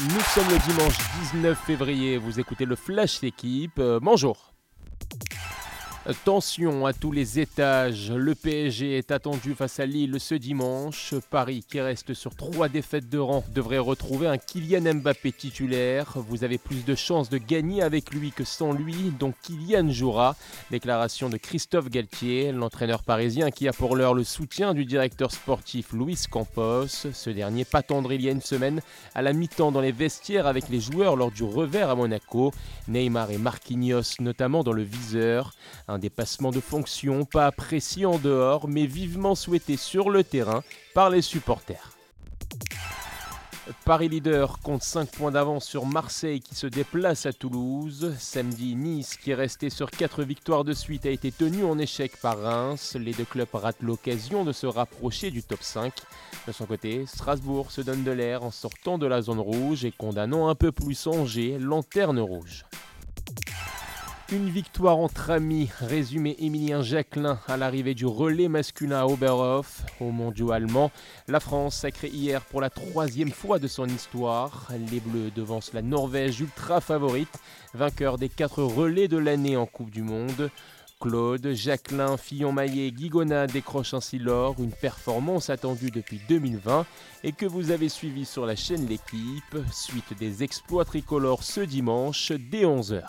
[0.00, 0.96] Nous sommes le dimanche
[1.32, 4.52] 19 février, vous écoutez le Flash L'équipe, euh, bonjour
[6.14, 8.10] Tension à tous les étages.
[8.10, 11.14] Le PSG est attendu face à Lille ce dimanche.
[11.30, 16.14] Paris, qui reste sur trois défaites de rang, devrait retrouver un Kylian Mbappé titulaire.
[16.16, 20.34] Vous avez plus de chances de gagner avec lui que sans lui, donc Kylian jouera.
[20.70, 25.92] Déclaration de Christophe Galtier, l'entraîneur parisien qui a pour l'heure le soutien du directeur sportif
[25.92, 26.86] Luis Campos.
[26.86, 28.80] Ce dernier patendrait il y a une semaine
[29.14, 32.50] à la mi-temps dans les vestiaires avec les joueurs lors du revers à Monaco.
[32.88, 35.52] Neymar et Marquinhos notamment dans le viseur.
[35.98, 40.62] Dépassement de fonction pas apprécié en dehors, mais vivement souhaité sur le terrain
[40.94, 41.92] par les supporters.
[43.84, 48.14] Paris leader compte 5 points d'avance sur Marseille qui se déplace à Toulouse.
[48.18, 52.16] Samedi, Nice qui est resté sur 4 victoires de suite a été tenu en échec
[52.20, 52.96] par Reims.
[52.98, 55.92] Les deux clubs ratent l'occasion de se rapprocher du top 5.
[56.46, 59.92] De son côté, Strasbourg se donne de l'air en sortant de la zone rouge et
[59.92, 62.64] condamnant un peu plus Angers, lanterne rouge.
[64.30, 70.10] Une victoire entre amis, résumé Émilien Jacquelin à l'arrivée du relais masculin à Oberhof au
[70.10, 70.90] mondiaux allemand.
[71.28, 74.68] La France sacrée hier pour la troisième fois de son histoire.
[74.90, 77.32] Les Bleus devancent la Norvège ultra favorite,
[77.72, 80.50] vainqueur des quatre relais de l'année en Coupe du Monde.
[81.00, 86.84] Claude, Jacqueline, Fillon-Maillet, Guigona décrochent ainsi l'or, une performance attendue depuis 2020
[87.24, 92.32] et que vous avez suivi sur la chaîne L'équipe, suite des exploits tricolores ce dimanche
[92.32, 93.04] dès 11h.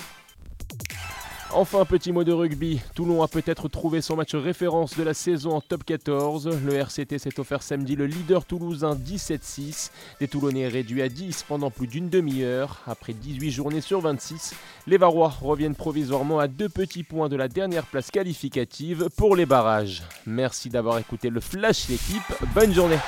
[1.51, 2.79] Enfin, petit mot de rugby.
[2.93, 6.61] Toulon a peut-être trouvé son match référence de la saison en top 14.
[6.63, 9.89] Le RCT s'est offert samedi le leader toulousain 17-6.
[10.19, 12.81] Des Toulonnais réduits à 10 pendant plus d'une demi-heure.
[12.85, 14.53] Après 18 journées sur 26,
[14.85, 19.47] les Varois reviennent provisoirement à deux petits points de la dernière place qualificative pour les
[19.47, 20.03] barrages.
[20.27, 22.21] Merci d'avoir écouté le Flash l'équipe.
[22.53, 22.99] Bonne journée.